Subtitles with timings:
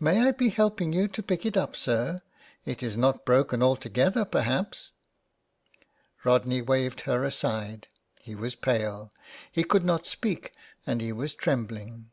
[0.00, 2.18] May I be helping you to pick it up, sir?
[2.64, 4.90] It is not broken altogether, perhaps."
[6.24, 7.86] Rodney waved her aside.
[8.20, 9.12] He was pale;
[9.52, 10.52] he could not speak,
[10.84, 12.10] and he was trembling.